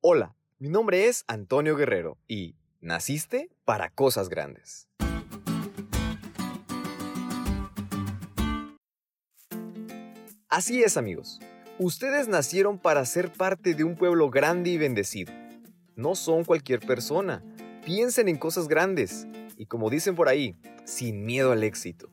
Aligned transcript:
Hola, 0.00 0.36
mi 0.60 0.68
nombre 0.68 1.08
es 1.08 1.24
Antonio 1.26 1.74
Guerrero 1.74 2.18
y 2.28 2.54
naciste 2.80 3.50
para 3.64 3.90
cosas 3.90 4.28
grandes. 4.28 4.86
Así 10.48 10.84
es 10.84 10.96
amigos, 10.96 11.40
ustedes 11.80 12.28
nacieron 12.28 12.78
para 12.78 13.04
ser 13.06 13.32
parte 13.32 13.74
de 13.74 13.82
un 13.82 13.96
pueblo 13.96 14.30
grande 14.30 14.70
y 14.70 14.78
bendecido. 14.78 15.32
No 15.96 16.14
son 16.14 16.44
cualquier 16.44 16.78
persona, 16.78 17.42
piensen 17.84 18.28
en 18.28 18.36
cosas 18.36 18.68
grandes 18.68 19.26
y 19.56 19.66
como 19.66 19.90
dicen 19.90 20.14
por 20.14 20.28
ahí, 20.28 20.54
sin 20.84 21.26
miedo 21.26 21.50
al 21.50 21.64
éxito. 21.64 22.08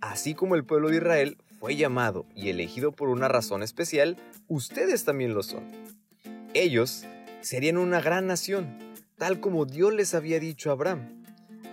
Así 0.00 0.32
como 0.34 0.54
el 0.54 0.64
pueblo 0.64 0.88
de 0.88 0.96
Israel 0.96 1.36
fue 1.60 1.76
llamado 1.76 2.24
y 2.34 2.48
elegido 2.48 2.90
por 2.90 3.10
una 3.10 3.28
razón 3.28 3.62
especial, 3.62 4.16
ustedes 4.48 5.04
también 5.04 5.34
lo 5.34 5.42
son. 5.42 5.70
Ellos 6.54 7.06
serían 7.40 7.78
una 7.78 8.02
gran 8.02 8.26
nación, 8.26 8.76
tal 9.16 9.40
como 9.40 9.64
Dios 9.64 9.94
les 9.94 10.12
había 10.12 10.38
dicho 10.38 10.68
a 10.68 10.74
Abraham. 10.74 11.22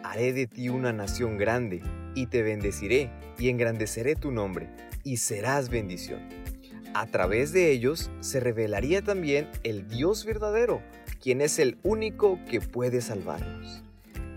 Haré 0.03 0.31
de 0.31 0.47
ti 0.47 0.69
una 0.69 0.93
nación 0.93 1.37
grande, 1.37 1.81
y 2.15 2.27
te 2.27 2.43
bendeciré, 2.43 3.11
y 3.37 3.49
engrandeceré 3.49 4.15
tu 4.15 4.31
nombre, 4.31 4.69
y 5.03 5.17
serás 5.17 5.67
bendición. 5.67 6.29
A 6.93 7.07
través 7.07 7.51
de 7.51 7.71
ellos 7.71 8.09
se 8.21 8.39
revelaría 8.39 9.01
también 9.01 9.49
el 9.63 9.89
Dios 9.89 10.23
verdadero, 10.23 10.81
quien 11.21 11.41
es 11.41 11.59
el 11.59 11.77
único 11.83 12.39
que 12.49 12.61
puede 12.61 13.01
salvarnos. 13.01 13.83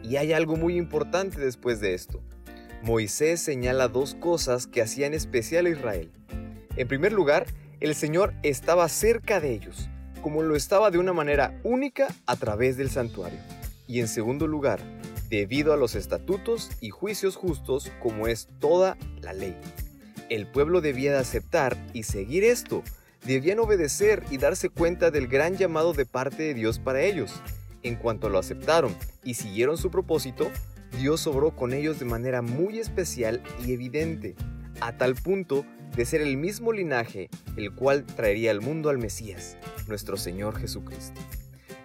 Y 0.02 0.16
hay 0.16 0.33
algo 0.33 0.56
muy 0.56 0.77
importante 0.77 1.41
después 1.41 1.80
de 1.80 1.95
esto. 1.95 2.20
Moisés 2.83 3.41
señala 3.41 3.86
dos 3.86 4.16
cosas 4.16 4.66
que 4.66 4.83
hacían 4.83 5.14
especial 5.14 5.66
a 5.66 5.70
Israel. 5.70 6.11
En 6.74 6.88
primer 6.88 7.12
lugar, 7.12 7.47
el 7.78 7.95
Señor 7.95 8.34
estaba 8.42 8.88
cerca 8.88 9.38
de 9.38 9.52
ellos, 9.52 9.88
como 10.23 10.43
lo 10.43 10.57
estaba 10.57 10.91
de 10.91 10.99
una 10.99 11.12
manera 11.12 11.61
única 11.65 12.09
a 12.27 12.37
través 12.37 12.79
del 12.79 12.89
santuario. 12.89 13.39
Y 13.87 14.01
en 14.01 14.09
segundo 14.09 14.47
lugar, 14.47 14.81
debido 15.29 15.73
a 15.73 15.77
los 15.77 15.95
estatutos 15.95 16.70
y 16.81 16.91
juicios 16.91 17.37
justos 17.37 17.91
como 18.01 18.27
es 18.27 18.48
toda 18.61 18.97
la 19.20 19.33
ley. 19.33 19.56
El 20.31 20.47
pueblo 20.47 20.81
debía 20.81 21.12
de 21.12 21.19
aceptar 21.19 21.77
y 21.92 22.05
seguir 22.05 22.45
esto, 22.45 22.83
debían 23.25 23.59
obedecer 23.59 24.23
y 24.31 24.39
darse 24.39 24.70
cuenta 24.70 25.11
del 25.11 25.29
gran 25.29 25.56
llamado 25.56 25.92
de 25.92 26.06
parte 26.06 26.42
de 26.42 26.55
Dios 26.55 26.79
para 26.79 27.03
ellos. 27.03 27.33
En 27.83 27.97
cuanto 27.97 28.29
lo 28.29 28.39
aceptaron 28.39 28.95
y 29.25 29.34
siguieron 29.34 29.77
su 29.77 29.91
propósito, 29.91 30.51
Dios 30.98 31.27
obró 31.27 31.57
con 31.57 31.73
ellos 31.73 31.98
de 31.98 32.05
manera 32.05 32.42
muy 32.42 32.79
especial 32.79 33.42
y 33.67 33.73
evidente, 33.73 34.36
a 34.81 34.97
tal 34.97 35.14
punto 35.14 35.64
de 35.97 36.05
ser 36.05 36.21
el 36.21 36.37
mismo 36.37 36.73
linaje 36.73 37.29
el 37.57 37.75
cual 37.75 38.05
traería 38.05 38.51
al 38.51 38.61
mundo 38.61 38.89
al 38.89 38.98
Mesías, 38.98 39.57
nuestro 39.89 40.17
Señor 40.17 40.59
Jesucristo. 40.59 41.21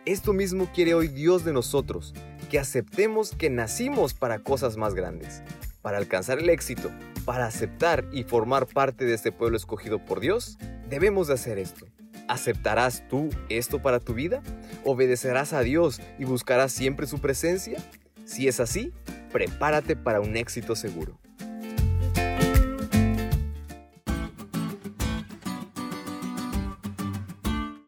Esto 0.06 0.32
mismo 0.32 0.72
quiere 0.74 0.94
hoy 0.94 1.10
Dios 1.10 1.44
de 1.44 1.52
nosotros, 1.52 2.14
que 2.50 2.60
aceptemos 2.60 3.32
que 3.32 3.50
nacimos 3.50 4.14
para 4.14 4.40
cosas 4.40 4.78
más 4.78 4.94
grandes, 4.94 5.44
para 5.82 5.98
alcanzar 5.98 6.40
el 6.40 6.50
éxito, 6.50 6.92
para 7.26 7.46
aceptar 7.46 8.06
y 8.14 8.24
formar 8.24 8.68
parte 8.68 9.04
de 9.04 9.14
este 9.14 9.34
pueblo 9.34 9.58
escogido 9.58 10.04
por 10.06 10.22
Dios, 10.22 10.58
debemos 10.90 11.28
de 11.28 11.34
hacer 11.34 11.60
esto. 11.60 11.86
¿Aceptarás 12.30 13.08
tú 13.10 13.30
esto 13.50 13.82
para 13.82 14.00
tu 14.00 14.14
vida? 14.14 14.42
¿Obedecerás 14.86 15.54
a 15.54 15.62
Dios 15.62 16.02
y 16.20 16.26
buscarás 16.26 16.72
siempre 16.72 17.08
su 17.08 17.20
presencia? 17.20 17.78
Si 18.26 18.48
es 18.48 18.60
así, 18.60 18.94
prepárate 19.32 19.96
para 19.96 20.20
un 20.22 20.36
éxito 20.36 20.76
seguro. 20.76 21.20